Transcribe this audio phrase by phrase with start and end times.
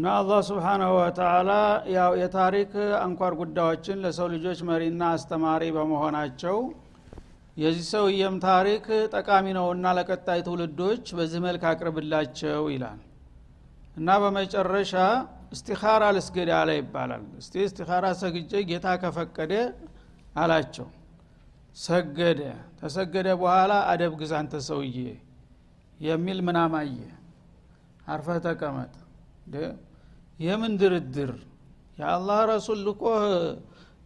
[0.00, 1.50] እና አላህ ስብሓናሁ ወተላ
[1.94, 6.56] ያው የታሪክ አንኳር ጉዳዮችን ለሰው ልጆች መሪና አስተማሪ በመሆናቸው
[7.56, 13.00] የዚህ ሰውየም ታሪክ ጠቃሚ ነውና ለቀጣይ ትውልዶች በዚህ መልክ አቅርብላቸው ይላል።
[13.96, 14.94] እና በመጨረሻ
[15.52, 19.52] እስቲኻራ ልስገድ አለ ይባላል። እስቲ እስቲኻራ ሰግጄ ጌታ ከፈቀደ
[20.36, 20.88] አላቸው።
[21.84, 22.40] ሰገደ።
[22.80, 24.96] ተሰገደ በኋላ አደብ ግዛ አንተ ሰውዬ
[26.06, 26.96] የሚል ምናማየ
[28.08, 28.92] አርፈህ ተቀመጥ
[30.40, 31.32] የምን ድርድር?
[31.98, 33.22] የአላህ ረሱል ልኮህ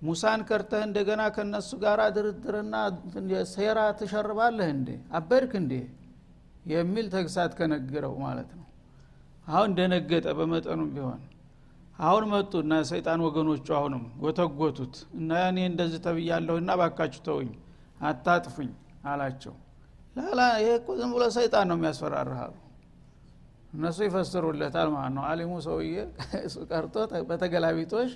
[0.02, 2.74] ሙሳን ከርተህ እንደገና ከነሱ ጋር ድርድርና
[3.52, 4.88] ሴራ ትሸርባለህ እንዴ?
[5.16, 5.72] አበድክ እንዴ?
[6.72, 8.66] የሚል ተግሳት ከነግረው ማለት ነው።
[9.46, 11.22] አሁን ደነገጠ በመጠኑም ቢሆን።
[11.98, 17.50] አሁን መጡ እና ሰይጣን ወገኖቹ አሁንም ጎተጎቱት እና እኔ እንደዚህ ተብያለሁ እና ባካችሁ ተውኝ
[18.00, 18.70] አታጥፉኝ
[19.10, 19.54] አላቸው።
[20.16, 20.40] ላላ
[20.72, 22.52] እኮ ዝም ብሎ ሰይጣን ነው የሚያስፈራርሃሉ
[23.74, 25.94] እነሱ ይፈስሩለታል ማለት ነው። አሊሙ ሰውዬ
[26.46, 26.94] እሱ ቀርቶ
[27.30, 28.10] በተገላቢጦሽ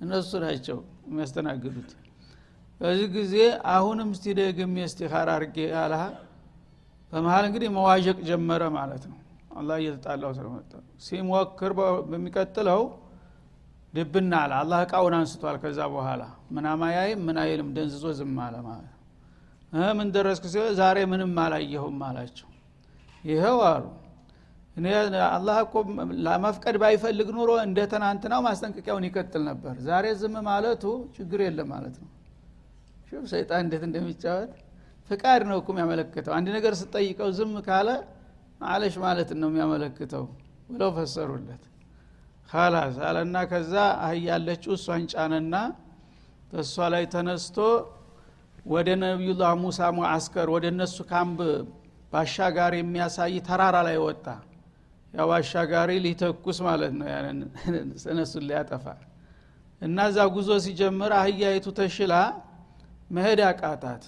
[0.00, 1.90] እነሱ ናቸው የሚያስተናግዱት።
[2.80, 3.34] በዚህ ጊዜ
[3.72, 5.94] አሁንም እስቲ ደግሜ እስቲኻር አርጌ አላ
[7.12, 9.18] በመሀል እንግዲህ መዋዠቅ ጀመረ ማለት ነው።
[9.60, 10.72] አላህ እየተጣላው ስለመጣ
[11.06, 11.72] ሲሞክር
[12.10, 12.82] በሚቀጥለው
[13.94, 16.22] ድብና አለ። አላህ እቃውን አንስቷል ከዛ በኋላ
[16.56, 18.96] ምናማያይም ምን አይልም ደንዝዞ ዝም አለ ማለት ነው።
[19.98, 20.44] ምን ደረስክ
[20.78, 22.48] ዛሬ ምንም አላየሁም አላቸው።
[23.24, 23.84] ይኸው አሉ
[25.30, 25.74] አላህ እኮ
[26.26, 30.84] ለመፍቀድ ባይፈልግ ኑሮ እንደ ትናንትናው ማስጠንቀቂያውን ይቀጥል ነበር። ዛሬ ዝም ማለቱ
[31.16, 32.10] ችግር የለም ማለት ነው።
[33.08, 34.52] ሹፍ ሰይጣን እንዴት እንደሚጫወት?
[35.10, 37.88] ፍቃድ ነው እኮ የሚያመለክተው። አንድ ነገር ስጠይቀው ዝም ካለ
[38.62, 40.24] ማለሽ ማለት ነው የሚያመለክተው
[40.70, 41.62] ብለው ፈሰሩለት።
[42.48, 43.74] ካላስ አለና ከዛ
[44.06, 45.54] አህያለችው እሷን ጫነና
[46.50, 47.56] በእሷ ላይ ተነስቶ
[48.66, 51.40] ወደ ነቢዩላህ ሙሳ ሙአስከር ወደ እነሱ ካምብ
[52.12, 54.24] ባሻጋሪ የሚያሳይ ተራራ ላይ ወጣ
[55.14, 57.06] ያው ባሻጋሪ ሊተኩስ ማለት ነው
[58.12, 58.84] እነሱን ሊያጠፋ።
[59.80, 62.14] እና እዛ ጉዞ ሲጀምር አህያይቱ ተሽላ
[63.10, 64.02] መሄድ አቃታት።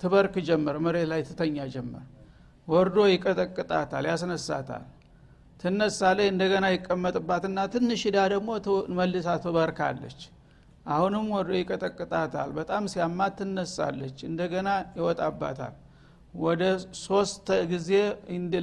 [0.00, 2.04] ትበርክ ጀመር መሬት ላይ ትተኛ ጀመር።
[2.68, 4.84] ወርዶ ይቀጠቅጣታል ያስነሳታል።
[5.60, 8.50] ትነሳ ላይ እንደገና ይቀመጥባትና ትንሽ ዳ ደግሞ
[8.98, 10.20] መልሳ ትበርካለች።
[10.86, 15.74] አሁንም ወርዶ ይቀጠቅጣታል። በጣም ሲያማት ትነሳለች እንደገና ይወጣባታል
[16.34, 16.62] ወደ
[17.00, 17.90] ሶስት ጊዜ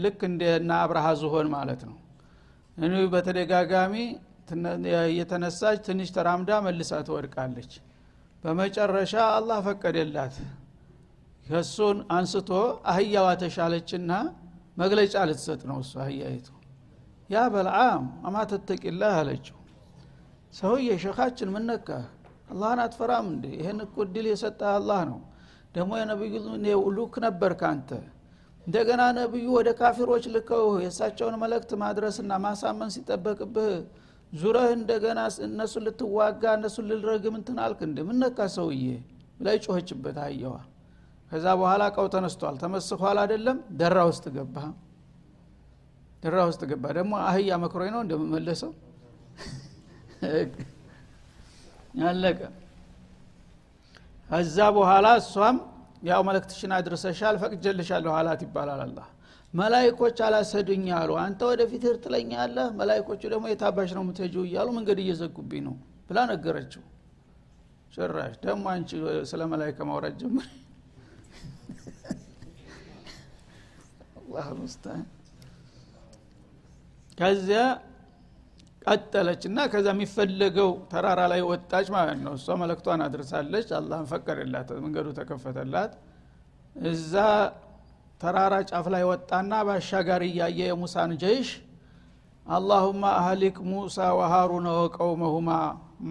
[0.03, 1.97] ልክ እንደና አብርሃ ዝሆን ማለት ነው።
[2.78, 3.94] እኔ በተደጋጋሚ
[5.17, 7.72] የተነሳች ትንሽ ተራምዳ መልሳ ትወድቃለች።
[8.44, 10.35] በመጨረሻ አላህ ፈቀደላት።
[11.45, 12.50] ከሱን አንስቶ
[12.91, 14.11] አህያዋ ተሻለችና
[14.77, 16.47] መግለጫ ልትሰጥ ነው እሱ አህያይቱ።
[17.29, 19.57] ያ በልዓም አማ ተተቂላህ አለችው።
[20.53, 21.89] ሰውዬ ሸኻችን ምነካ
[22.51, 23.45] አላህን አትፈራም እንዴ?
[23.59, 25.19] ይህን እኮ እድል የሰጠ አላህ ነው
[25.77, 26.33] ደግሞ የነቢዩ
[26.97, 27.89] ሉክ ነበር ካንተ
[28.63, 33.69] እንደገና ነቢዩ ወደ ካፊሮች ልከው የእሳቸውን መልእክት ማድረስና ማሳመን ሲጠበቅብህ
[34.33, 38.81] ዙረህ እንደገና እነሱን ልትዋጋ እነሱን ልልረግም እንትን አልክ እንደ ምነካ ሰውዬ?
[39.39, 40.53] ብላይ ጮኸችበት አየዋ
[41.31, 43.57] ከዛ በኋላ ቀው ተነስቷል። ተመስኋል አይደለም?
[43.79, 44.57] ደራ ውስጥ ገባ።
[46.23, 48.71] ደራ ውስጥ ገባ። ደግሞ አህያ መክሮኝ ነው እንደምመለሰው
[52.07, 52.39] አለቀ
[54.27, 55.57] ከዛ በኋላ እሷም
[56.03, 58.99] ያው መልእክትሽን አድርሰሻል ፈቅጀልሻለሁ አላት ይባላል አላ
[59.53, 65.75] መላይኮች አላሰዱኝ አሉ። አንተ ወደፊት ትለኛለህ መላይኮቹ ደግሞ የታባሽ ነው ምትሄጁ እያሉ መንገድ እየዘጉብኝ ነው
[66.09, 66.83] ብላ ነገረችው።
[67.93, 68.89] ጭራሽ ደግሞ አንቺ
[69.29, 70.47] ስለ መላይከ ማውራት ጀምር
[74.19, 75.01] አላህ ሙስታን
[77.17, 77.61] ከዚያ
[78.88, 85.07] ቀጠለች እና ከዛ የሚፈለገው ተራራ ላይ ወጣች ማለት ነው። እሷ መለክቷን አድርሳለች። አላህን ፈቀደላት መንገዱ
[85.18, 85.94] ተከፈተላት።
[86.86, 87.13] እዛ
[88.22, 91.50] ተራራ ጫፍ ላይ ወጣና በአሻጋሪ እያየ የሙሳን ጀይሽ
[92.48, 95.50] አላሁማ አህሊክ ሙሳ ወሃሩነ ወቀውመሁማ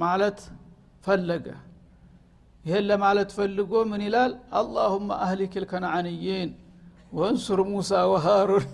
[0.03, 0.39] ማለት
[1.05, 1.47] ፈለገ።
[2.65, 4.33] ይህን ለማለት ፈልጎ ምን ይላል?
[4.59, 6.51] አላሁማ አህሊክ ልከነዓንይን
[7.13, 8.65] ወንሱር ሙሳ ወሃሩን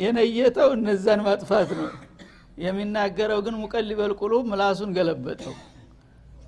[0.00, 1.88] የነየተው እነዛን ማጥፋት ነው።
[2.58, 5.54] የሚናገረው ግን ሙቀሊበል ቁሉብ ምላሱን ገለበጠው።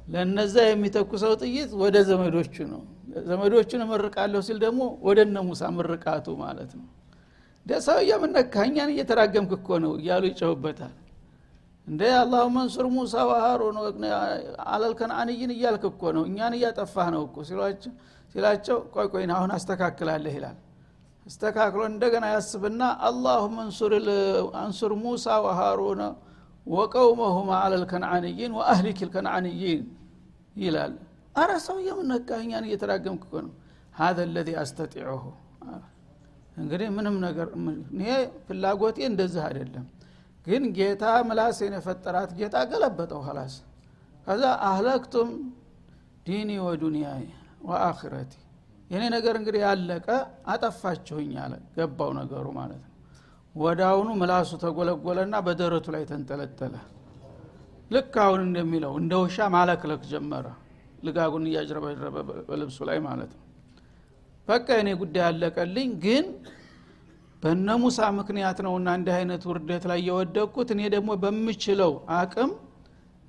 [0.09, 2.83] ለነዛ የሚተኩሰው ጥይት ወደ ዘመዶቹ ነው።
[3.29, 6.87] ዘመዶቹን እመርቃለሁ ሲል ደግሞ ወደ እነ ሙሳ ምርቃቱ ማለት ነው።
[7.67, 10.95] ደሰው የምነካ እኛን እየተራገምክ እኮ ነው እያሉ ይጨውበታል
[11.87, 13.77] እንደ አላሁ መንሱር ሙሳ ወሃሩን
[14.73, 17.37] አለልከነአንይን እያልክ እኮ ነው። እኛን እያጠፋህ ነው እኮ
[18.35, 20.57] ሲላቸው ቆይ ቆይን አሁን አስተካክላለህ ይላል
[21.29, 23.55] እስተካክሎ እንደገና ያስብና አላሁም
[24.61, 26.03] አንሱር ሙሳ ወሃሩነ
[26.67, 29.83] ወቀውመሁማ አለልከንዓንይን ወአህሊክ ልከንዓንይን
[30.57, 30.95] ይላል።
[31.37, 33.53] አረ ሰው የምነቃ እኛን እየተራገምክ ነው።
[33.95, 35.23] ሀዘ ለዚ አስተጢዑሁ።
[36.57, 37.49] እንግዲህ ምንም ነገር
[38.01, 38.11] ይሄ
[38.47, 39.87] ፍላጎቴ እንደዚህ አይደለም።
[40.47, 43.55] ግን ጌታ ምላሴን የፈጠራት ጌታ ገለበጠው ኋላስ
[44.27, 45.31] ከዛ አህለክቱም
[46.27, 47.23] ዲኒ ወዱንያዬ
[47.69, 48.33] ወአክረቲ
[48.91, 50.07] የኔ ነገር እንግዲህ ያለቀ
[50.53, 52.93] አጠፋችሁኝ አለ። ገባው ነገሩ ማለት ነው።
[53.55, 56.75] ወዳውኑ ምላሱ ተጎለጎለና በደረቱ ላይ ተንጠለጠለ።
[57.91, 60.47] ልክ አሁን እንደሚለው እንደ ውሻ ማለክለክ ጀመረ።
[61.05, 62.17] ልጋጉን እያጅረበረበ
[62.49, 63.45] በልብሱ ላይ ማለት ነው።
[64.49, 66.27] በቃ የኔ ጉዳይ ያለቀልኝ ግን
[67.43, 72.51] በነ ሙሳ ምክንያት ነውና እንዲህ አይነት ውርደት ላይ የወደቅኩት እኔ ደግሞ በምችለው አቅም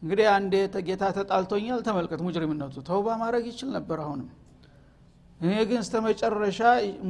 [0.02, 0.54] እንግዲህ አንዴ
[0.88, 4.28] ጌታ ተጣልቶኛል ተመልከት ሙጅሪምነቱ። ተውባ ማድረግ ይችል ነበር አሁንም
[5.39, 6.59] እኔ ግን እስተ መጨረሻ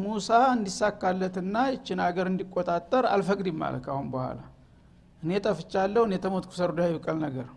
[0.02, 4.40] ሙሳ እንዲሳካለትና ይችን ሀገር እንዲቆጣጠር አልፈቅድም ማለት አሁን በኋላ።
[5.24, 7.48] እኔ ጠፍቻለሁ እኔ ተሞትኩ ሰርዶ ይብቀል ነገር።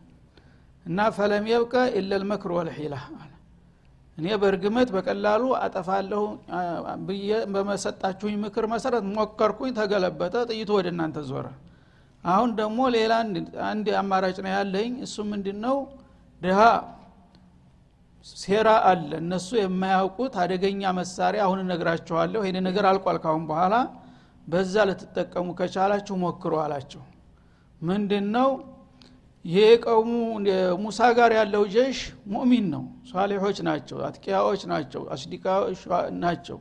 [0.86, 2.94] እና ፈለም የብቀ ኢለል መክር ወልሒላ
[4.18, 6.22] እኔ በእርግመት በቀላሉ አጠፋለሁ
[7.54, 11.46] በመሰጣችሁኝ ምክር መሰረት ሞከርኩኝ ተገለበጠ ጥይቱ ወደ እናንተ ዞረ።
[12.24, 13.12] አሁን ደግሞ ሌላ
[13.70, 15.76] አንድ አማራጭ ነው ያለኝ። እሱ ምንድን ነው
[16.42, 16.60] ድሃ
[18.24, 23.74] ሴራ አለ። እነሱ የማያውቁት አደገኛ መሳሪያ አሁን እነግራችኋለሁ። ይሄ ነገር አልቋል ካሁን በኋላ
[24.46, 27.02] በዛ ልትጠቀሙ ከቻላችሁ ሞክሩ አላቸው።
[27.80, 28.50] ምንድን ነው
[29.44, 30.10] ይሄ ቀውሙ
[30.82, 31.98] ሙሳ ጋር ያለው ጀሽ
[32.32, 35.80] ሙእሚን ነው። ሷሊሖች ናቸው አትቂያዎች ናቸው አስዲቃዎች
[36.22, 36.58] ናቸው።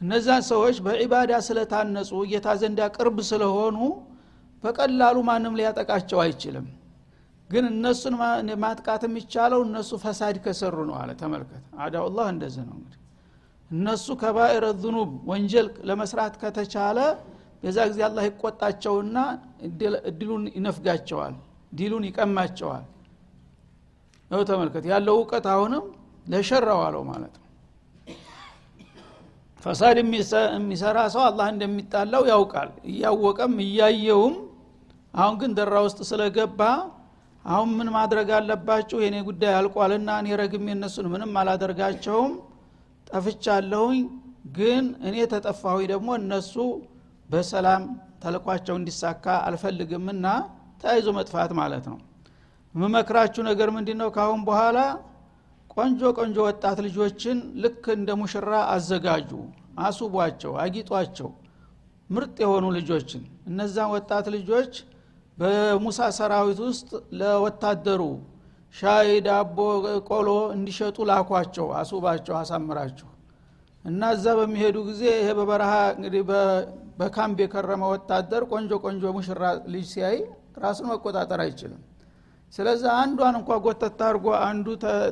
[0.00, 3.78] እነዛን ሰዎች በዒባዳ ስለታነጹ ጌታ ዘንዳ ቅርብ ስለሆኑ
[4.64, 6.66] በቀላሉ ማንም ሊያጠቃቸው አይችልም
[7.50, 8.14] ግን እነሱን
[8.62, 12.94] ማጥቃት የሚቻለው እነሱ ፈሳድ ከሰሩ ነው አለ። ተመልከት። አዳውላህ እንደዚህ ነው እንግዲህ።
[13.70, 16.98] እነሱ ከባኢረ ዙኑብ ወንጀል ለመስራት ከተቻለ
[17.62, 19.16] በዛ ጊዜ አላህ ይቆጣቸውና
[20.10, 21.34] እድሉን ይነፍጋቸዋል
[21.72, 22.84] ዲሉን ይቀማቸዋል።
[24.30, 25.84] ነው ተመልከት። ያለው እውቀት አሁንም
[26.26, 27.44] ለሸራው አለው ማለት ነው።
[29.62, 34.36] ፈሳድ የሚሰራ ሰው አላህ እንደሚጣላው ያውቃል። እያወቀም እያየውም
[35.14, 36.60] አሁን ግን ደራ ውስጥ ስለገባ
[37.44, 38.96] አሁን ምን ማድረግ አለባችሁ?
[39.04, 42.32] የኔ ጉዳይ አልቋልና እኔ ረግሜ እነሱን ምንም አላደርጋቸውም።
[43.06, 44.00] ጠፍቻለሁኝ።
[44.58, 46.54] ግን እኔ ተጠፋሁኝ ደግሞ እነሱ
[47.30, 47.82] በሰላም
[48.22, 50.26] ተልኳቸው እንዲሳካ አልፈልግምና
[50.80, 51.98] ተያይዞ መጥፋት ማለት ነው።
[52.74, 54.78] የምመክራችሁ ነገር ምንድ ነው ካሁን በኋላ
[55.74, 59.30] ቆንጆ ቆንጆ ወጣት ልጆችን ልክ እንደ ሙሽራ አዘጋጁ
[59.80, 61.28] አሱቧቸው አጊጧቸው።
[62.10, 64.72] ምርጥ የሆኑ ልጆችን እነዛን ወጣት ልጆች
[65.38, 66.88] በሙሳ ሰራዊት ውስጥ
[67.20, 68.02] ለወታደሩ
[68.74, 69.58] ሻይ ዳቦ
[70.08, 73.08] ቆሎ እንዲሸጡ ላኳቸው አሱባቸው አሳምራቸው።
[73.84, 76.22] እና እዛ በሚሄዱ ጊዜ ይሄ በበረሃ እንግዲህ
[77.00, 79.42] በካምፕ የከረመ ወታደር ቆንጆ ቆንጆ ሙሽራ
[79.74, 80.18] ልጅ ሲያይ
[80.64, 81.82] ራሱን መቆጣጠር አይችልም።
[82.52, 84.66] ስለዚህ አንዷን እንኳ ጎተት አድርጎ አንዱ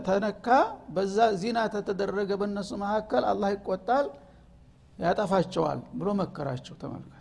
[0.06, 0.46] ተነካ።
[0.94, 4.06] በዛ ዚና ተተደረገ በእነሱ መካከል አላህ ይቆጣል
[4.99, 7.16] ያጠፋቸዋል ብሎ መከራቸው ተመልከት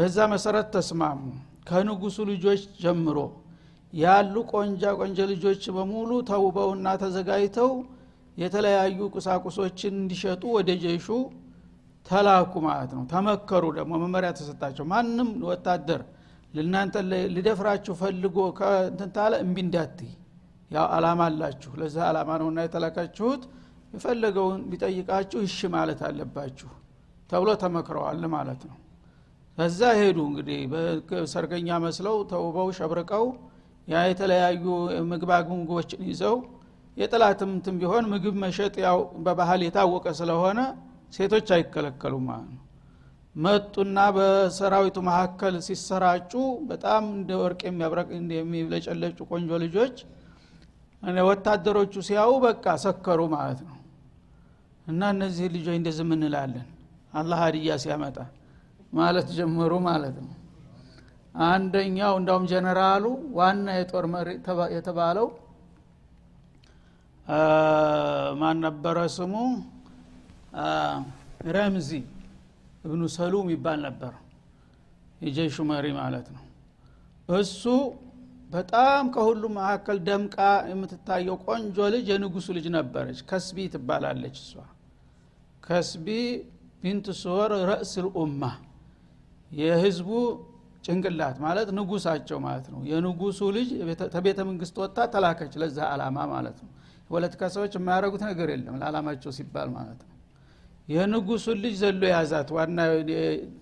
[0.00, 1.22] በዛ መሰረት ተስማሙ።
[1.68, 3.18] ከንጉሱ ልጆች ጀምሮ
[3.92, 7.70] ያሉ ቆንጃ ቆንጀ ልጆች በሙሉ ተውበውና ተዘጋጅተው
[8.36, 11.06] የተለያዩ ቁሳቁሶችን እንዲሸጡ ወደ ጀሹ
[12.06, 16.02] ተላኩ ማለት ነው። ተመከሩ ደግሞ መመሪያ ተሰጣቸው። ማንም ወታደር
[16.54, 16.94] ልናንተ
[17.34, 20.12] ሊደፍራችሁ ፈልጎ ከንትንታለ እምቢ እንዳትይ።
[20.70, 23.42] ያው አላማ አላችሁ። ለዛ አላማ ነውና የተላካችሁት።
[23.94, 26.70] የፈለገውን ቢጠይቃችሁ እሺ ማለት አለባችሁ
[27.30, 28.76] ተብሎ ተመክረዋል ማለት ነው
[29.60, 30.60] ከዛ ሄዱ እንግዲህ።
[31.32, 33.24] ሰርገኛ መስለው ተውበው ሸብርቀው
[33.88, 34.64] ያ የተለያዩ
[35.10, 36.36] ምግብ ምግቦችን ይዘው
[36.96, 40.60] የጥላትም እንትን ቢሆን ምግብ መሸጥ ያው በባህል የታወቀ ስለሆነ
[41.12, 42.62] ሴቶች አይከለከሉም ማለት ነው።
[43.36, 46.32] መጡና በሰራዊቱ መካከል ሲሰራጩ
[46.70, 49.96] በጣም እንደ ወርቅ የሚያብረቅ የሚለጨለጩ ቆንጆ ልጆች
[51.28, 53.76] ወታደሮቹ ሲያው በቃ ሰከሩ ማለት ነው።
[54.86, 56.68] እና እነዚህ ልጆች እንደዚህ ምንላለን
[57.14, 58.18] አላህ ሀዲያ ሲያመጣ
[58.92, 60.34] ማለት ጀመሩ ማለት ነው።
[61.44, 63.04] አንደኛው እንዳውም ጀነራሉ
[63.38, 64.28] ዋና የጦር መሪ
[64.76, 65.26] የተባለው
[68.40, 69.34] ማን ነበረ ስሙ?
[71.48, 71.90] ረምዚ
[72.84, 74.12] እብኑ ሰሉም ይባል ነበር።
[75.20, 76.44] የጀይሹ መሪ ማለት ነው።
[77.36, 77.62] እሱ
[78.50, 80.36] በጣም ከሁሉም መካከል ደምቃ
[80.70, 84.52] የምትታየው ቆንጆ ልጅ የንጉሱ ልጅ ነበረች። ከስቢ ትባላለች እሷ።
[85.62, 86.06] ከስቢ
[86.82, 88.42] ቢንት ሶር ረእስ ልኡማ
[89.50, 90.10] የህዝቡ
[90.84, 93.68] ጭንቅላት ማለት ንጉሳቸው ማለት ነው። የንጉሱ ልጅ
[94.14, 96.70] ተቤተ መንግስት ወጣ ተላከች ለዛ አላማ ማለት ነው።
[97.10, 100.16] ፖለቲካ ሰዎች የማያደረጉት ነገር የለም ለአላማቸው ሲባል ማለት ነው።
[100.88, 102.78] የንጉሱን ልጅ ዘሎ ያዛት ዋና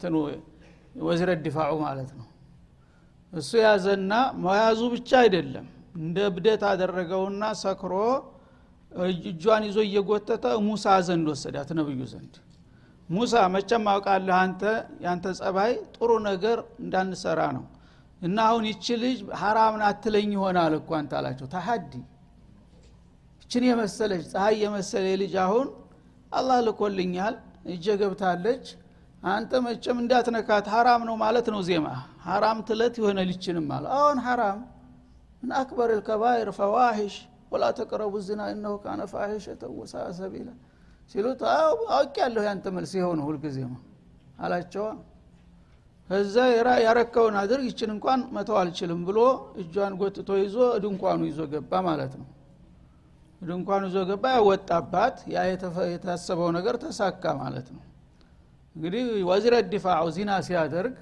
[0.02, 0.14] ትኑ
[1.06, 2.26] ወዝረ ዲፋዑ ማለት ነው።
[3.32, 4.12] እሱ ያዘና
[4.44, 5.66] መያዙ ብቻ አይደለም።
[5.98, 7.94] እንደ ብደት አደረገውና ሰክሮ
[8.92, 12.34] እጇን ይዞ እየጎተተ ሙሳ ዘንድ ወሰዳት ነብዩ ዘንድ
[13.08, 14.62] ሙሳ መቸም አውቃለህ አንተ
[15.04, 17.64] ያንተ ጸባይ ጥሩ ነገር እንዳንሰራ ነው።
[18.22, 21.92] እና አሁን ይቺ ልጅ ሀራምን አትለኝ ይሆናል እኮ አንተ አላቸው። ተሀዲ
[23.42, 25.66] ይችን የመሰለች ፀሐይ የመሰለ ልጅ አሁን
[26.32, 27.34] አላህ ልኮልኛል
[27.74, 28.64] እጀ ገብታለች።
[29.28, 31.86] አንተ መቼም እንዳትነካት ሀራም ነው ማለት ነው ዜማ።
[32.26, 34.58] ሀራም ትለት የሆነ ልችንም አለ። አሁን ሀራም
[35.42, 37.16] ምን አክበር ልከባይር ፈዋሂሽ
[37.52, 40.48] ወላ ተቅረቡ ዝና እነሁ ካነ ፋሒሸተ ወሳ ሰቢላ
[41.14, 41.40] ሲሉት
[41.90, 43.58] አውቅ ያለሁ ያንተ መልስ የሆነ ሁልጊዜ
[44.38, 44.86] አላቸዋ
[46.08, 46.34] ከዛ
[46.84, 49.18] ያረከውን አድርግ ይችን እንኳን መተው አልችልም ብሎ
[49.62, 52.28] እጇን ጎትቶ ይዞ ድንኳኑ ይዞ ገባ ማለት ነው።
[53.42, 55.42] ድንኳኑ ይዞ ገባ ያወጣባት ያ
[55.92, 57.82] የታሰበው ነገር ተሳካ ማለት ነው።
[58.76, 60.94] እንግዲህ ወዚረ ዲፋዑ ዚና ሲያደርግ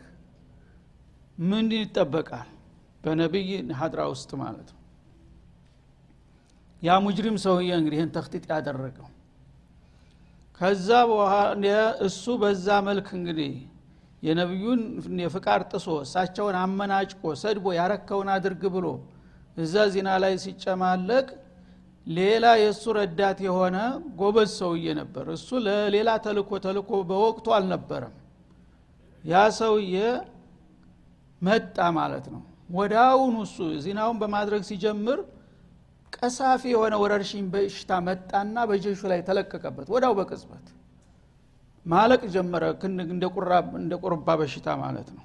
[1.39, 2.49] ምን ይጠበቃል?
[3.05, 4.81] በነቢይ ሀድራ ውስጥ ማለት ነው።
[6.83, 9.07] ያ ሙጅሪም ሰውዬ እንግዲህ ይህን ተክጢጥ ያደረገው
[10.61, 11.65] ከዛ በኋላ
[12.07, 13.55] እሱ በዛ መልክ እንግዲህ
[14.23, 14.81] የነቢዩን
[15.23, 18.87] የፍቃድ ጥሶ እሳቸውን አመናጭቆ ሰድቦ ያረከውን አድርግ ብሎ
[19.57, 21.27] እዛ ዚና ላይ ሲጨማለቅ
[22.07, 23.77] ሌላ የእሱ ረዳት የሆነ
[24.19, 28.15] ጎበዝ ሰውዬ ነበር። እሱ ለሌላ ተልኮ ተልኮ በወቅቱ አልነበረም።
[29.25, 29.95] ያ ሰውዬ
[31.43, 32.43] መጣ ማለት ነው።
[32.77, 35.19] ወዳውኑ እሱ ዚናውን በማድረግ ሲጀምር
[36.19, 40.67] ቀሳፊ የሆነ ወረርሽኝ በሽታ መጣና በጀሹ ላይ ተለቀቀበት ወዳው በቅጽበት።
[41.87, 42.65] ማለቅ ጀመረ
[43.79, 45.25] እንደ ቁርባ በሽታ ማለት ነው።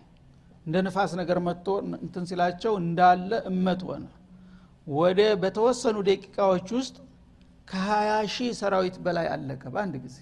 [0.66, 1.68] እንደ ንፋስ ነገር መጥቶ
[2.00, 4.04] እንትን ሲላቸው እንዳለ እመት ሆነ።
[4.94, 6.96] ወደ በተወሰኑ ደቂቃዎች ውስጥ
[7.68, 10.18] ከሀያ ሺህ ሰራዊት በላይ አለቀ በአንድ ጊዜ።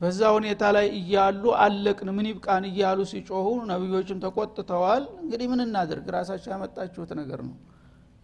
[0.00, 6.06] በዛ ሁኔታ ላይ እያሉ አለቅን ምን ይብቃን እያሉ ሲጮሁ ነቢዮችም ተቆጥተዋል። እንግዲህ ምን እናድርግ?
[6.16, 7.54] ራሳቸው ያመጣችሁት ነገር ነው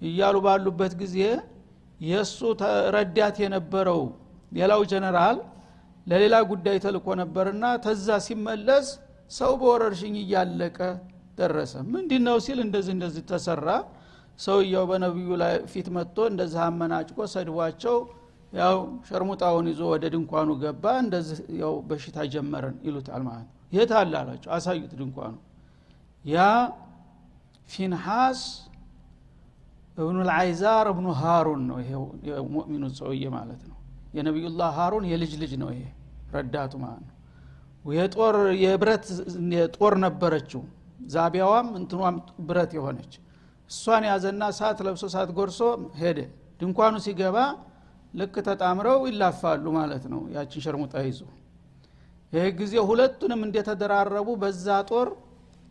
[0.03, 1.17] እያሉ ባሉበት ጊዜ
[2.01, 2.39] የእሱ
[2.95, 4.01] ረዳት የነበረው
[4.53, 5.37] ሌላው ጀነራል
[6.07, 8.87] ለሌላ ጉዳይ ተልኮ ነበርና ተዛ ሲመለስ
[9.31, 10.79] ሰው በወረርሽኝ እያለቀ
[11.39, 13.69] ደረሰ። ምንድ ነው ሲል እንደዚህ እንደዚህ ተሰራ።
[14.39, 17.97] ሰውየው በነቢዩ ላይ ፊት መጥቶ እንደዚህ አመናጭቆ ሰድቧቸው
[18.53, 18.77] ያው
[19.09, 24.51] ሸርሙጣውን ይዞ ወደ ድንኳኑ ገባ እንደዚህ ያው በሽታ ጀመረን ይሉታል ማለት ነው። የት አለ አላቸው?
[24.57, 25.35] አሳዩት ድንኳኑ።
[26.25, 26.39] ያ
[27.69, 28.41] ፊንሐስ
[29.97, 31.91] እብኑ ልአይዛር እብኑ ሃሩን ነው ይሄ
[32.55, 33.77] ሙእሚኑ ሰውዬ ማለት ነው።
[34.17, 35.83] የነቢዩላህ ሃሩን የልጅ ልጅ ነው ይሄ
[36.35, 37.17] ረዳቱ ማለት ነው።
[37.95, 39.05] የጦር የብረት
[39.77, 40.63] ጦር ነበረችው።
[41.13, 42.17] ዛቢያዋም እንትኗም
[42.49, 43.13] ብረት የሆነች
[43.71, 45.61] እሷን ያዘና ሳት ለብሶ ሳት ጎርሶ
[46.01, 46.19] ሄደ።
[46.61, 47.37] ድንኳኑ ሲገባ
[48.15, 51.21] ልክ ተጣምረው ይላፋሉ ማለት ነው ያችን ሸርሙጣ ይዞ።
[52.33, 55.09] ይህ ጊዜ ሁለቱንም እንደተደራረቡ በዛ ጦር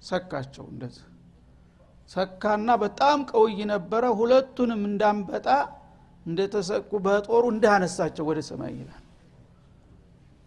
[0.03, 1.05] ሰካቸው እንደዚህ
[2.11, 5.47] ሰካና በጣም ቀውይ ነበረ። ሁለቱንም እንዳንበጣ
[6.25, 9.03] እንደተሰቁ በጦሩ እንዳነሳቸው ወደ ሰማይ ይላል።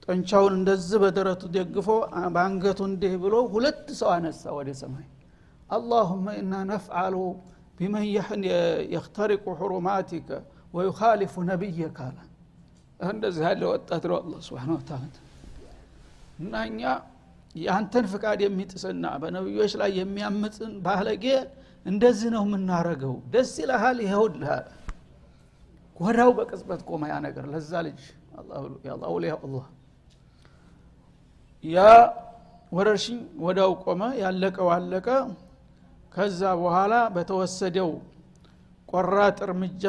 [0.04, 1.88] ጠንቻውን እንደዚህ በደረቱ ደግፎ
[2.34, 5.06] በአንገቱ እንዲህ ብሎ ሁለት ሰው አነሳ ወደ ሰማይ።
[5.70, 7.14] አላሁመ ኢና ነፍዓሉ
[7.78, 8.04] ቢመን
[8.92, 10.28] የክተሪቁ ሕሩማቲከ
[10.74, 12.18] ወዩካሊፉ ነቢየከ አለ።
[13.08, 15.02] እንደዚህ ያለ ወጣት ነው አላ ስብን ታላ
[16.40, 16.80] እና እኛ
[17.54, 21.24] የአንተን ፍቃድ የሚጥስና በነቢዮች ላይ የሚያምፅን ባለጌ
[21.86, 24.66] እንደዚህ ነው የምናረገው ደስ ይልሃል ይኸውልሃል።
[26.00, 28.00] ወዳው በቅጽበት ቆመ ያ ነገር። ለዛ ልጅ
[28.94, 29.66] አላህ
[31.64, 31.78] ያ
[32.72, 35.06] ወረርሽኝ ወዳው ቆመ ያለቀው አለቀ።
[36.14, 37.90] ከዛ በኋላ በተወሰደው
[38.88, 39.84] ቆራጥ እርምጃ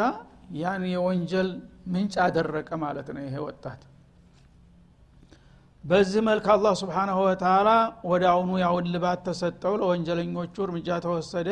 [0.59, 1.49] ያን የወንጀል
[1.93, 3.81] ምንጭ አደረቀ ማለት ነው ይሄ ወጣት
[5.85, 7.69] በዚህ መልክ አላህ ስብሓናሁ ወተላ
[8.11, 11.49] ወደ አሁኑ ያውን ልባት ተሰጠው ለወንጀለኞቹ እርምጃ ተወሰደ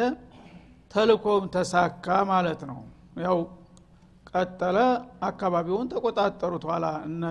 [0.91, 2.79] ተልኮም ተሳካ ማለት ነው።
[3.25, 3.37] ያው
[4.31, 4.77] ቀጠለ
[5.27, 7.23] አካባቢውን ተቆጣጠሩት ኋላ እነ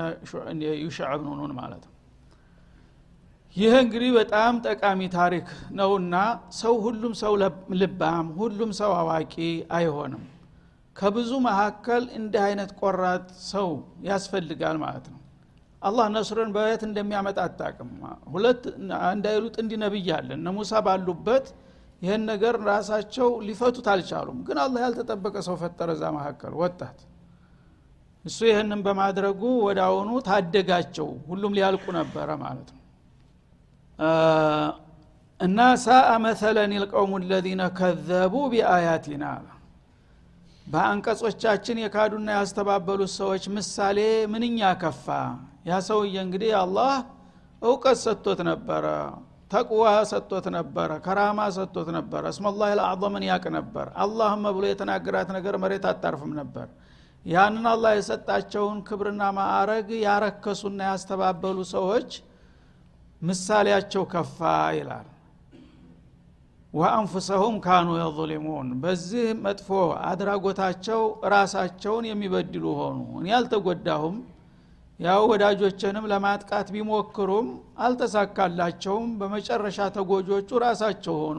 [0.83, 1.95] ዩሽዕ ብኑ ኑን ማለት ነው።
[3.57, 6.15] ይህ እንግዲህ በጣም ጠቃሚ ታሪክ ነውና
[6.61, 7.33] ሰው ሁሉም ሰው
[7.81, 9.35] ልባም ሁሉም ሰው አዋቂ
[9.79, 10.23] አይሆንም።
[10.97, 13.69] ከብዙ መካከል እንዲህ አይነት ቆራጥ ሰው
[14.05, 15.19] ያስፈልጋል ማለት ነው
[15.83, 17.91] አላህ ነስርን በየት እንደሚያመጣ አታቅም
[18.35, 18.63] ሁለት
[19.13, 21.47] እንዳይሉት እንዲ ነብይ አለ። እነ ሙሳ ባሉበት
[22.03, 26.99] ይህን ነገር ራሳቸው ሊፈቱት አልቻሉም። ግን አላህ ያልተጠበቀ ሰው ፈጠረ እዛ መካከል። ወጣት
[28.25, 32.81] እሱ ይህንን በማድረጉ ወደ አሁኑ ታደጋቸው። ሁሉም ሊያልቁ ነበረ ማለት ነው።
[35.41, 39.25] እና ሳአ መሰለን ልቀውሙ ለዚነ ከዘቡ ቢአያቲና
[40.67, 43.99] በአንቀጾቻችን የካዱና ያስተባበሉት ሰዎች ምሳሌ
[44.33, 45.07] ምንኛ ከፋ!
[45.69, 46.93] ያ ሰውዬ እንግዲህ አላህ
[47.63, 48.87] እውቀት ሰጥቶት ነበረ
[49.51, 55.85] ተቅዋ ሰጥቶት ነበረ ከራማ ሰጥቶት ነበረ እስመላህ ለአዕظምን ያቅ ነበር። አላህመ ብሎ የተናገራት ነገር መሬት
[55.91, 56.69] አታርፍም ነበር።
[57.27, 62.11] ያንን አላህ የሰጣቸውን ክብርና ማዕረግ ያረከሱና ያስተባበሉ ሰዎች
[63.23, 64.39] ምሳሌያቸው ከፋ
[64.79, 65.09] ይላል
[66.75, 69.69] ወአንፍሰሁም ካኑ የظሊሙን በዚህ መጥፎ
[70.11, 71.01] አድራጎታቸው
[71.33, 74.17] ራሳቸውን የሚበድሉ ሆኑ። እኔ አልተጎዳሁም።
[75.01, 77.47] ያው ወዳጆችንም ለማጥቃት ቢሞክሩም
[77.85, 81.39] አልተሳካላቸውም። በመጨረሻ ተጎጆቹ ራሳቸው ሆኑ።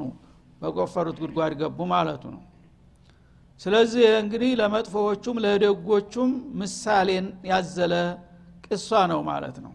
[0.61, 2.43] በቆፈሩት ጉድጓድ ገቡ ማለቱ ነው።
[3.61, 7.93] ስለዚህ እንግዲህ ለመጥፎዎቹም ለደጎቹም ምሳሌን ያዘለ
[8.67, 9.73] ቅሷ ነው ማለት ነው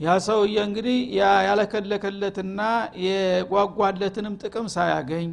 [0.00, 0.98] ያ ሰውዬ እንግዲህ
[1.46, 2.60] ያለከለከለትና
[3.04, 5.28] የጓጓለትንም ጥቅም ሳያገኝ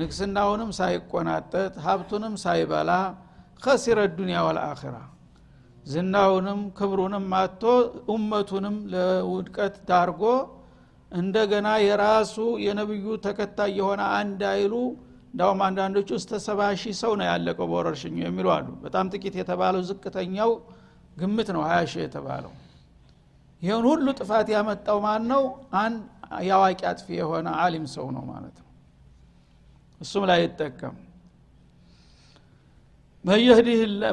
[0.00, 2.90] ንግስናውንም ሳይቆናጠጥ ሀብቱንም ሳይበላ
[3.62, 4.96] ከሲረ ዱኒያ ወልአኺራ
[5.86, 7.62] ዝናውንም ክብሩንም አቶ
[8.14, 10.22] እመቱንም ለውድቀት ዳርጎ
[11.12, 14.74] እንደገና የራሱ የነብዩ ተከታይ የሆነ አንድ አይሉ
[15.30, 20.52] እንዳውም አንዳንዶቹ እስተ ሰባ ሺህ ሰው ነው ያለቀው በወረርሽኙ የሚሉ አሉ። በጣም ጥቂት የተባለው ዝቅተኛው
[21.16, 22.52] ግምት ነው ሀያ ሺህ የተባለው
[23.62, 25.42] ይህን ሁሉ ጥፋት ያመጣው ማን ነው
[25.80, 25.98] አንድ
[26.46, 28.70] የአዋቂ አጥፊ የሆነ አሊም ሰው ነው ማለት ነው።
[30.00, 30.96] እሱም ላይ ይጠቀም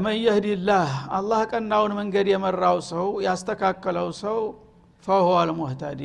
[0.01, 4.39] መየህዲላህ አላህ ቀናውን መንገድ የመራው ሰው ያስተካከለው ሰው
[5.03, 6.01] ፈሆ አልሙህተዲ።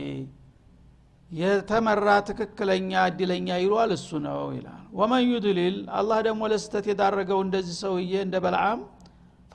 [1.31, 8.13] የተመራ ትክክለኛ እድለኛ ይሏል እሱ ነው ይላል። ወመን ዩድሊል አላህ ደግሞ ለስተት የዳረገው እንደዚህ ሰውዬ
[8.27, 8.81] እንደ በልዓም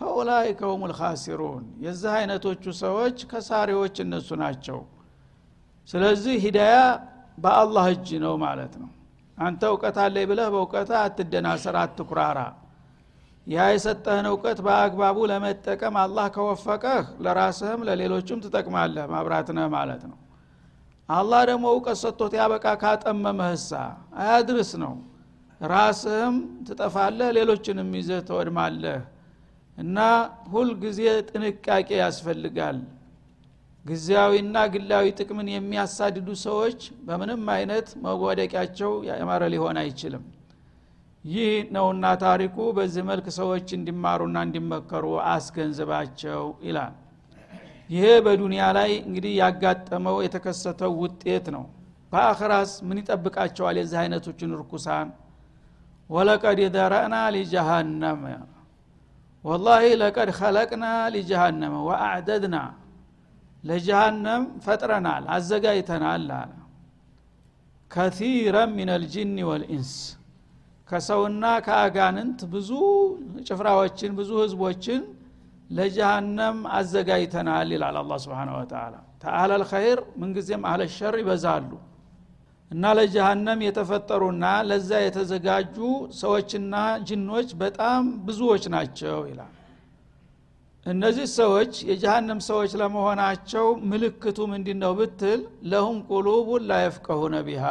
[0.03, 4.79] ፈኡላይከ ሁም ልካሲሩን የዚህ አይነቶቹ ሰዎች ከሳሪዎች እነሱ ናቸው።
[5.89, 6.75] ስለዚህ ሂዳያ
[7.37, 8.89] በአላህ እጅ ነው ማለት ነው።
[9.37, 12.39] አንተ እውቀት አለኝ ብለህ በእውቀት አትደናሰር አትኩራራ።
[13.47, 20.19] ያ የሰጠህን እውቀት በአግባቡ ለመጠቀም አላህ ከወፈቀህ ለራስህም ለሌሎችም ትጠቅማለህ ማብራት ነህ ማለት ነው።
[21.09, 23.71] አላህ ደግሞ እውቀት ሰጥቶት ያበቃ ካጠመመህሳ
[24.19, 24.93] አያድርስ ነው።
[25.61, 26.35] ራስህም
[26.67, 29.01] ትጠፋለህ ሌሎችንም ይዘህ ተወድማለህ
[29.77, 29.97] እና
[30.51, 32.77] ሁልጊዜ ጥንቃቄ ያስፈልጋል።
[33.85, 40.23] ጊዜያዊና ግላዊ ጥቅምን የሚያሳድዱ ሰዎች በምንም አይነት መወደቂያቸው ያማረ ሊሆን አይችልም።
[41.23, 46.93] ይህ ነውና ታሪኩ በዚህ መልክ ሰዎች እንዲማሩና እንዲመከሩ አስገንዝባቸው ይላል።
[47.89, 51.65] ይሄ በዱንያ ላይ እንግዲህ ያጋጠመው የተከሰተው ውጤት ነው።
[52.11, 55.07] በአኽራስ ምን ይጠብቃቸዋል የዚህ አይነቶችን ርኩሳን?
[56.09, 58.21] ወለቀድ ደረእና ሊጀሃነም
[59.43, 62.57] ወላሂ ለቀድ ኸለቅና ሊጀሃነመ ወአዕደድና
[63.63, 66.51] ለጀሃነም ፈጥረናል አዘጋጅተናል አለ።
[67.91, 69.91] ከቲረን ምን ልጅን ወልኢንስ
[70.89, 72.69] ከሰውና ከአጋንንት ብዙ
[73.47, 75.01] ጭፍራዎችን ብዙ ህዝቦችን
[75.69, 81.69] ለጀሃነም አዘጋጅተናል ይላል አላ ስብን ወተላ ተአለል ኸይር ምንጊዜም አህለ ሸር ይበዛሉ
[82.71, 85.75] እና ለጀሃነም የተፈጠሩና ለዛ የተዘጋጁ
[86.19, 86.75] ሰዎችና
[87.07, 89.51] ጅኖች በጣም ብዙዎች ናቸው ይላል።
[90.85, 97.65] እነዚህ ሰዎች የጀሃነም ሰዎች ለመሆናቸው ምልክቱ ምንድ ነው ብትል ለሁም ቁሉቡን ላየፍቀሁነ ቢሃ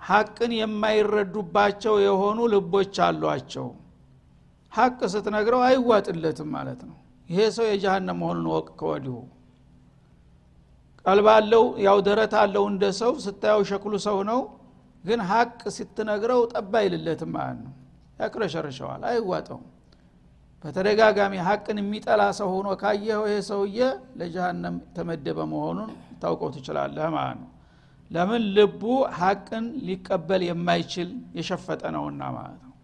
[0.00, 3.66] ሐቅን የማይረዱባቸው የሆኑ ልቦች አሏቸው።
[4.72, 6.96] ሐቅ ስትነግረው አይዋጥለትም ማለት ነው።
[7.28, 9.16] ይሄ ሰው የጀሃነም መሆኑን ወቅ ከወዲሁ
[11.04, 14.40] ቀልብ አለው ያው ደረት አለው እንደ ሰው ስታየው ሸክሉ ሰው ነው
[15.04, 17.74] ግን ሀቅ ስትነግረው ጠባ አይልለትም ማለት ነው።
[18.20, 19.64] ያቅረሸርሸዋል አይዋጠውም።
[20.64, 23.78] በተደጋጋሚ ሀቅን የሚጠላ ሰው ሆኖ ካየኸው ይሄ ሰውዬ
[24.20, 25.90] ለጀሃነም ተመደበ መሆኑን
[26.22, 27.50] ታውቀው ትችላለህ ማለት ነው።
[28.10, 28.82] ለምን ልቡ
[29.18, 31.08] ሀቅን ሊቀበል የማይችል
[31.38, 32.74] የሸፈጠ ነውና ማለት ነው።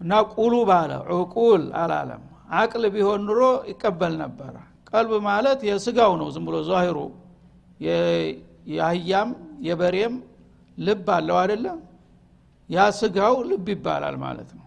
[0.00, 2.24] እና ቁሉ ባለ ዑቁል አላለም።
[2.56, 4.54] አቅል ቢሆን ኑሮ ይቀበል ነበረ
[4.96, 6.98] ቀልብ ማለት የስጋው ነው። ዝም ብሎ ዛሂሩ
[8.70, 9.30] የአህያም
[9.66, 10.14] የበሬም
[10.78, 11.78] ልብ አለው አይደለም
[12.70, 14.64] ያ ስጋው ልብ ይባላል ማለት ነው።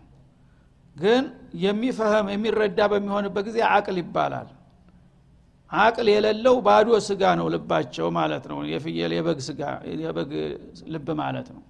[0.96, 1.24] ግን
[1.64, 4.48] የሚፈህም የሚረዳ በሚሆንበት ጊዜ አቅል ይባላል።
[5.72, 9.62] አቅል የሌለው ባዶ ስጋ ነው ልባቸው ማለት ነው። የፍየል የበግ ስጋ
[10.04, 10.32] የበግ
[10.94, 11.62] ልብ ማለት ነው።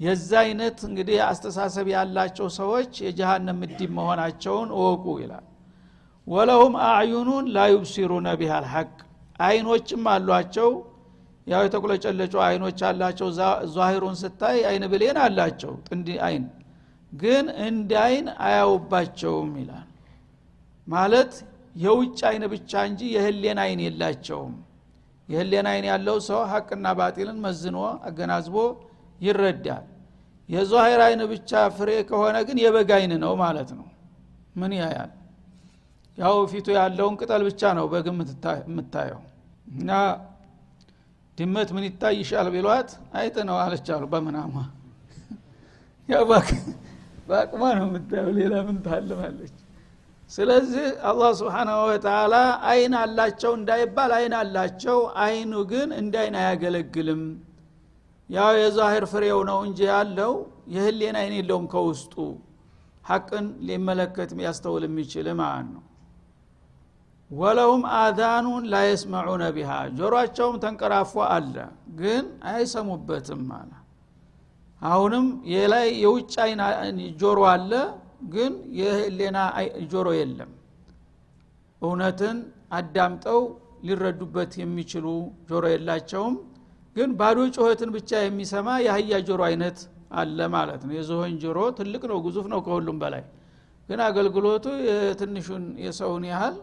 [0.00, 5.46] የዛ አይነት እንግዲህ አስተሳሰብ ያላቸው ሰዎች የጀሃነም ምድብ መሆናቸውን እወቁ ይላል
[6.28, 8.90] ወለሁም አዕዩኑን ላዩብሲሩነ ቢሃል ሐቅ
[9.40, 10.70] አይኖችም አሏቸው
[11.46, 13.28] ያው የተቁለጨለጩ አይኖች አላቸው።
[13.76, 16.44] ዛሂሩን ስታይ አይን ብሌን አላቸው ጥንድ አይን።
[17.12, 19.86] ግን እንደ አይን አያውባቸውም ይላል።
[20.86, 21.32] ማለት
[21.76, 24.54] የውጭ አይን ብቻ እንጂ የህሌን አይን የላቸውም።
[25.28, 28.56] የህሌን አይን ያለው ሰው ሀቅና ባጢልን መዝኖ አገናዝቦ
[29.20, 29.86] ይረዳል።
[30.48, 33.86] የዛሂር አይን ብቻ ፍሬ ከሆነ ግን የበግ አይን ነው ማለት ነው።
[34.56, 35.10] ምን ያያል
[36.18, 38.30] ያው ፊቱ ያለውን ቅጠል ብቻ ነው በግምት
[38.64, 39.20] የምታየው።
[39.72, 39.90] እና
[41.38, 44.54] ድመት ምን ይታይሻል ቢሏት አይጥ ነው አለች አሉ በምናሟ።
[47.28, 49.54] በአቅሟ ነው የምታየው ሌላ ምን ታልማለች?
[50.30, 52.34] ስለዚህ አላህ ስብሓናሁ ወተላ
[52.70, 57.22] አይን አላቸው እንዳይባል አይን አላቸው አይኑ ግን እንደ አይን አያገለግልም።
[58.30, 60.32] ያው የዛሂር ፍሬው ነው እንጂ ያለው
[60.68, 62.14] የህሌን አይን የለውም ከውስጡ።
[63.04, 65.82] ሐቅን ሊመለከት ያስተውል የሚችል ማለት ነው
[67.30, 71.54] ወለሁም አዛኑን ላየስመዑነ ቢሃ። ጆሮአቸውም ተንቀራፎ አለ
[71.98, 73.70] ግን አይሰሙበትም አለ።
[74.82, 76.60] አሁንም የላይ የውጭ አይን
[77.20, 77.72] ጆሮ አለ
[78.32, 79.38] ግን የህሌና
[79.90, 80.52] ጆሮ የለም።
[81.82, 82.38] እውነትን
[82.78, 83.40] አዳምጠው
[83.86, 85.06] ሊረዱበት የሚችሉ
[85.50, 86.34] ጆሮ የላቸውም
[86.96, 89.78] ግን ባዶ ጩኸትን ብቻ የሚሰማ የአህያ ጆሮ አይነት
[90.18, 93.24] አለ ማለት ነው። የዝሆን ጆሮ ትልቅ ነው ግዙፍ ነው ከሁሉም በላይ።
[93.88, 96.56] ግን አገልግሎቱ የትንሹን የሰውን ያህል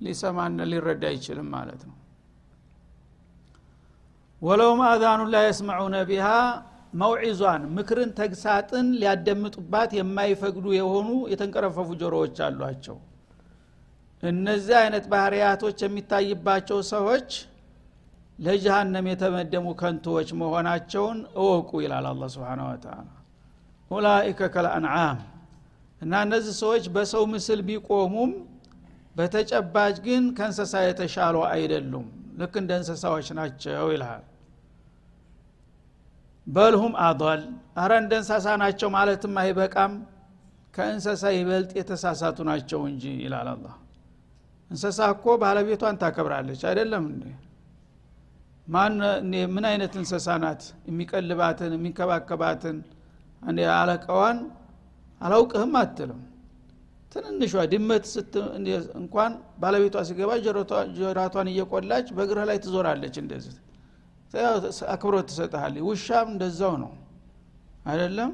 [0.00, 1.96] ሊሰማና ሊረዳ አይችልም ማለት ነው።
[4.42, 6.26] ወለውም አዛኑን ላይ የስመዑነ ቢሃ
[6.94, 12.96] መውዒዟን ምክርን ተግሳጥን ሊያደምጡባት የማይፈቅዱ የሆኑ የተንቀረፈፉ ጆሮዎች አሏቸው።
[14.22, 17.28] እነዚህ አይነት ባህርያቶች የሚታይባቸው ሰዎች
[18.38, 22.96] ለጀሃነም የተመደሙ ከንቶዎች መሆናቸውን እወቁ ይላል አላ ስብን ወተላ
[23.90, 25.18] ኡላኢከ ከልአንዓም
[26.02, 28.32] እና እነዚህ ሰዎች በሰው ምስል ቢቆሙም
[29.18, 32.06] በተጨባጭ ግን ከእንስሳ የተሻሉ አይደሉም።
[32.40, 34.24] ልክ እንደ እንስሳዎች ናቸው ይልሃል።
[36.46, 37.40] በልሁም አضል
[37.80, 39.94] አረ እንደ እንስሳ ናቸው ማለትም አይበቃም።
[40.74, 43.66] ከእንስሳ ይበልጥ የተሳሳቱ ናቸው እንጂ ይላል አላ
[44.70, 47.24] እንስሳ እኮ ባለቤቷን ታከብራለች አይደለም እንዴ?
[48.66, 48.94] ማን
[49.54, 50.62] ምን አይነት እንስሳ ናት?
[50.88, 52.78] የሚቀልባትን የሚንከባከባትን
[53.76, 54.38] አለቀዋን
[55.20, 56.20] አላውቅህም አትልም
[57.12, 58.04] ትንንሿ ድመት
[59.00, 60.30] እንኳን ባለቤቷ ሲገባ
[60.98, 63.54] ጀራቷን እየቆላች በእግርህ ላይ ትዞራለች እንደዚህ።
[64.94, 66.90] አክብሮት ትሰጠሃለች ውሻም እንደዛው ነው።
[67.86, 68.30] አይደለም?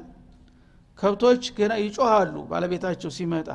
[0.99, 3.49] ከብቶች ገና ይጮሃሉ ባለቤታቸው ሲመጣ።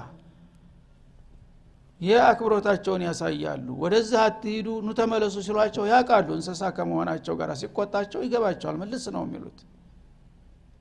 [2.00, 9.04] ይህ አክብሮታቸውን ያሳያሉ። ወደዚህ አትሂዱ ኑ ተመለሱ ሲሏቸው ያውቃሉ። እንስሳ ከመሆናቸው ጋር ሲቆጣቸው ይገባቸዋል። መልስ
[9.16, 9.58] ነው የሚሉት።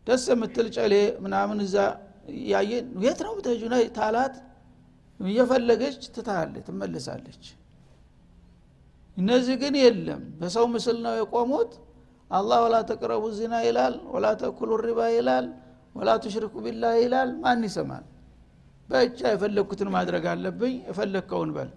[0.07, 0.93] ደስ የምትል ጨሌ
[1.25, 1.75] ምናምን እዛ
[3.03, 3.61] የት ነው ብተጁ
[3.97, 4.35] ታላት
[5.19, 7.43] እየፈለገች ትታለች ትመልሳለች
[9.17, 11.71] እነዚህ ግን የለም። በሰው ምስል ነው የቆሙት።
[12.31, 15.45] አላህ ወላ ተቅረቡ ዚና ይላል ወላ ተኩሉ ሪባ ይላል
[15.95, 18.03] ወላ ትሽርኩ ቢላ ይላል። ማን ይሰማል?
[18.89, 21.69] በእጃ የፈለግኩትን ማድረግ አለብኝ የፈለግከውን በል።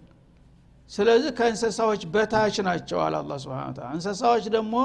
[0.89, 4.75] ስለዚህ ከእንስሳዎች በታች ናቸው አለ አላ ስብን ታላ እንስሳዎች ደግሞ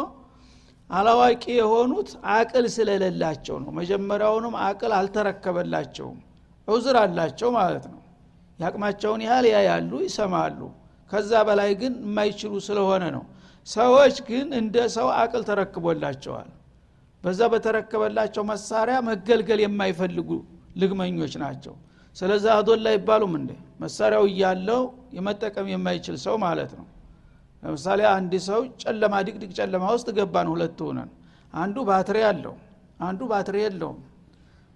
[0.91, 6.19] አላዋቂ የሆኑት አቅል ስለሌላቸው ነው። መጀመሪያውንም አቅል አልተረከበላቸውም።
[6.69, 8.01] ዑዝር አላቸው ማለት ነው።
[8.61, 10.61] የአቅማቸውን ያህል ያያሉ ይሰማሉ።
[11.11, 13.25] ከዛ በላይ ግን የማይችሉ ስለሆነ ነው።
[13.67, 16.49] ሰዎች ግን እንደ ሰው አቅል ተረክቦላቸዋል።
[17.25, 20.31] በዛ በተረከበላቸው መሳሪያ መገልገል የማይፈልጉ
[20.81, 21.75] ልግመኞች ናቸው።
[22.17, 23.51] ስለዚህ አዶላ አይባሉም እንዴ?
[23.81, 24.83] መሳሪያው እያለው
[25.17, 26.87] የመጠቀም የማይችል ሰው ማለት ነው
[27.63, 31.11] ለምሳሌ አንድ ሰው ጨለማ ድቅድቅ ጨለማ ውስጥ ገባን ሁለት ሆነን።
[31.55, 32.55] አንዱ ባትሪ አለው
[33.01, 33.99] አንዱ ባትሪ የለውም።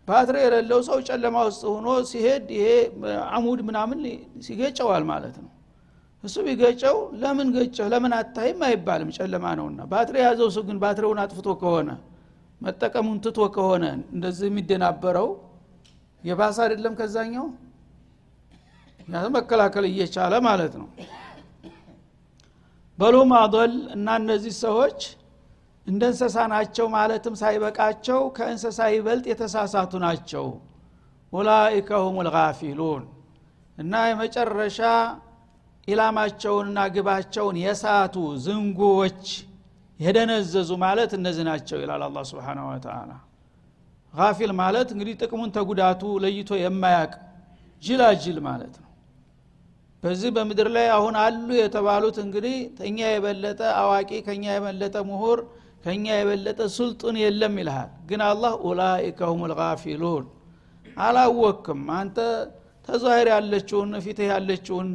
[0.08, 2.68] ባትሪ የሌለው ሰው ጨለማ ውስጥ ሆኖ ሲሄድ ይሄ
[3.34, 3.98] አሙድ ምናምን
[4.46, 5.50] ሲገጨዋል ማለት ነው።
[6.24, 7.86] እሱ ቢገጨው ለምን ገጨህ?
[7.92, 11.90] ለምን አታይም አይባልም። ጨለማ ነውና። ባትሪ የያዘው ሰው ግን ባትሪውን አጥፍቶ ከሆነ
[12.60, 15.28] መጠቀሙን ትቶ ከሆነ እንደዚህ የሚደናበረው
[16.24, 17.46] የባሰ አይደለም ከዛኛው?
[19.34, 20.86] መከላከል እየቻለ ማለት ነው
[22.98, 25.00] በሉም አዶል እና እነዚህ ሰዎች
[25.86, 30.46] እንደ እንስሳ ናቸው ማለትም ሳይበቃቸው ከእንስሳ ይበልጥ የተሳሳቱ ናቸው።
[31.32, 32.18] ኡላኢከ ሁም
[33.78, 34.78] እና የመጨረሻ
[35.88, 39.24] ኢላማቸውንና ግባቸውን የሳቱ ዝንጉዎች
[40.00, 43.10] የደነዘዙ ማለት እነዚህ ናቸው ይላል አላ ስብን ወተላ
[44.14, 47.12] ጋፊል ማለት እንግዲህ ጥቅሙን ተጉዳቱ ለይቶ የማያቅ
[47.82, 48.88] ጅላጅል ማለት ነው
[50.02, 55.40] በዚህ በምድር ላይ አሁን አሉ የተባሉት እንግዲህ ከኛ የበለጠ አዋቂ ከኛ የበለጠ ምሁር
[55.84, 60.24] ከኛ የበለጠ ስልጡን የለም ይልሃል። ግን አላህ ኡላኢከ ሁም ልጋፊሉን
[61.00, 62.18] አላወክም አንተ
[62.88, 64.88] ተዛሂር ያለችውን ፊትህ ያለችውን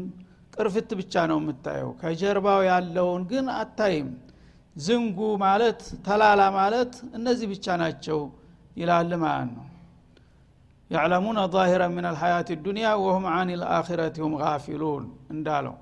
[0.53, 4.09] ቅርፍት ብቻ ነው የምታየው። ከጀርባው ያለውን ግን አታይም።
[4.75, 8.19] ዝንጉ ማለት ተላላ ማለት እነዚህ ብቻ ናቸው
[8.77, 9.65] ይላል ማለት ነው
[10.91, 15.75] ያዕለሙነ ዛሂራ ምን አልሐያት ዱኒያ ወሁም አን ልአኪረት ሁም ጋፊሉን እንዳለው።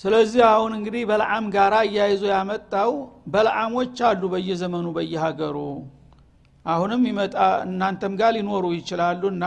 [0.00, 2.90] ስለዚህ አሁን እንግዲህ በልዓም ጋራ እያይዞ ያመጣው
[3.32, 5.56] በልዓሞች አሉ በየዘመኑ በየሀገሩ።
[6.64, 7.34] አሁንም ይመጣ
[7.66, 9.44] እናንተም ጋር ሊኖሩ ይችላሉና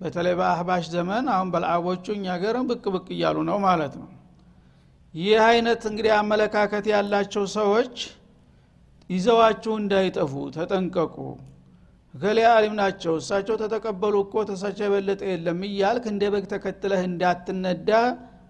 [0.00, 4.08] በተለይ በአህባሽ ዘመን አሁን በልዓቦቹ እኛ ገርም ብቅ ብቅ እያሉ ነው ማለት ነው።
[5.14, 7.94] ይህ አይነት እንግዲህ አመለካከት ያላቸው ሰዎች
[9.10, 11.16] ይዘዋችሁ እንዳይጠፉ ተጠንቀቁ
[12.16, 17.90] እከሌ አሊም ናቸው እሳቸው ተተቀበሉ እኮ ተሳቸው የበለጠ የለም እያልክ እንደ በግ ተከትለህ እንዳትነዳ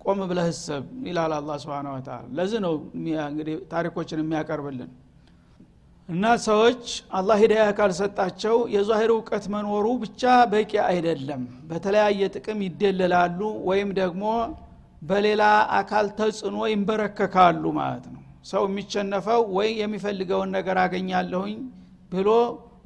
[0.04, 2.74] ቆም ብለህ ሰብ ይላል አላ ስብን ወተላ ለዚህ ነው
[3.24, 4.90] እንግዲህ ታሪኮችን የሚያቀርብልን።
[6.08, 6.82] እና ሰዎች
[7.18, 14.24] አላህ ሂዳያ ካልሰጣቸው የዛሂር እውቀት መኖሩ ብቻ በቂ አይደለም። በተለያየ ጥቅም ይደለላሉ ወይም ደግሞ
[15.02, 15.42] በሌላ
[15.78, 21.56] አካል ተጽዕኖ ይንበረከካሉ ማለት ነው። ሰው የሚቸነፈው ወይ የሚፈልገውን ነገር አገኛለሁኝ
[22.12, 22.28] ብሎ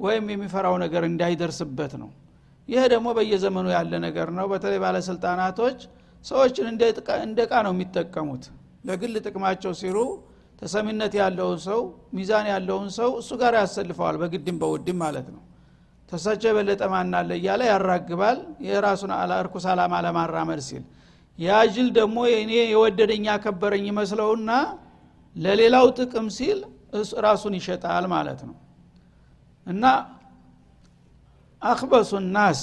[0.01, 2.09] ወይም የሚፈራው ነገር እንዳይደርስበት ነው።
[2.69, 5.79] ይህ ደግሞ በየዘመኑ ያለ ነገር ነው። በተለይ ባለስልጣናቶች
[6.25, 6.81] ሰዎችን እንደ
[7.43, 8.43] እቃ ነው የሚጠቀሙት።
[8.87, 9.97] ለግል ጥቅማቸው ሲሉ
[10.61, 11.79] ተሰሚነት ያለውን ሰው
[12.15, 15.41] ሚዛን ያለውን ሰው እሱ ጋር ያሰልፈዋል በግድም በውድም ማለት ነው።
[16.09, 18.37] ተሳቸው የበለጠ ማናለ እያለ ያራግባል
[18.67, 20.83] የራሱን እርኩስ አላማ ለማራመድ ሲል።
[21.39, 24.49] ያ ጅል ደግሞ እኔ የወደደኝ ያከበረኝ ይመስለውና
[25.35, 26.59] ለሌላው ጥቅም ሲል
[27.25, 28.55] ራሱን ይሸጣል ማለት ነው
[29.67, 29.83] እና
[31.61, 32.61] አክበሱ ናስ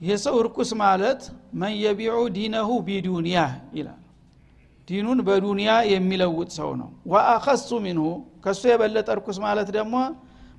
[0.00, 1.22] የሰው እርኩስ ማለት
[1.60, 3.38] መን የቢዑ ዲነሁ ቢዱንያ
[3.78, 3.96] ይላል።
[4.88, 8.04] ዲኑን በዱንያ የሚለውጥ ሰው ነው። ወአኸሱ ሚንሁ
[8.44, 9.94] ከሱ የበለጠ እርኩስ ማለት ደግሞ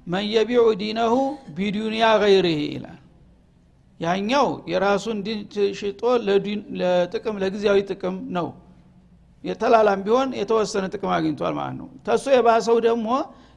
[0.08, 1.16] መን የቢዑ ዲነሁ
[1.58, 2.98] ቢዱንያ ገይርህ ይላል።
[4.00, 5.40] ያኛው የራሱን ዲን
[5.80, 6.02] ሽጦ
[6.82, 8.48] ለጥቅም ለጊዜያዊ ጥቅም ነው።
[9.44, 13.08] የተላላም ቢሆን የተወሰነ ጥቅም አግኝቷል ማለት ነው። ተሱ የባሰው ደግሞ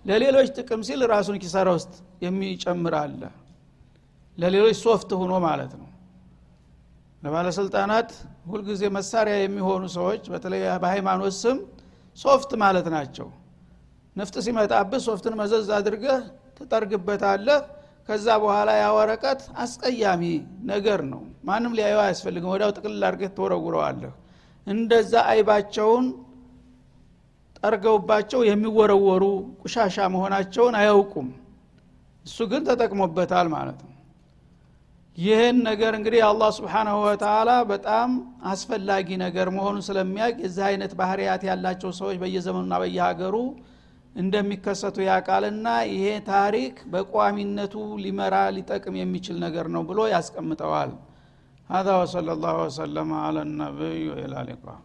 [0.04, 1.92] ለሌሎች ጥቅም ሲል ራሱን ኪሳራ ውስጥ
[2.24, 3.20] የሚጨምር አለ።
[4.38, 5.88] ለሌሎች ሶፍት ሆኖ ማለት ነው።
[7.22, 8.10] ለባለስልጣናት
[8.50, 11.58] ሁልጊዜ መሳሪያ የሚሆኑ ሰዎች በተለይ በሃይማኖት ስም
[12.18, 13.28] ሶፍት ማለት ናቸው።
[14.16, 16.20] ንፍጥ ሲመጣብህ ሶፍትን መዘዝ አድርገህ
[16.58, 17.62] ትጠርግበታለህ።
[18.08, 20.22] ከዛ በኋላ ያ ወረቀት አስቀያሚ
[20.70, 24.12] ነገር ነው። ማንም ሊያየው አያስፈልግም። ወዲያው ጥቅልል አድርገህ ትወረውረዋለህ።
[24.66, 26.04] እንደዛ አይባቸውን
[27.63, 29.23] ጠርገውባቸው የሚወረወሩ
[29.63, 31.27] ቁሻሻ መሆናቸውን አያውቁም
[32.25, 33.93] እሱ ግን ተጠቅሞበታል ማለት ነው
[35.17, 38.09] ይህን ነገር እንግዲህ አላህ ስብሓናሁ ወተላ በጣም
[38.51, 43.35] አስፈላጊ ነገር መሆኑን ስለሚያውቅ የዚህ አይነት ባህርያት ያላቸው ሰዎች በየዘመኑና በየሀገሩ
[44.15, 50.93] እንደሚከሰቱ ያቃልና ይሄ ታሪክ በቋሚነቱ ሊመራ ሊጠቅም የሚችል ነገር ነው ብሎ ያስቀምጠዋል
[51.69, 54.79] هذا وصلى الله وسلم على النبي وإلى اللقاء